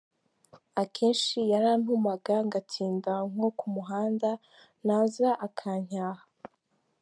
[0.81, 4.29] Akenshi yarantumaga ngatinda nko ku muhanda,
[4.85, 6.23] naza akancyaha.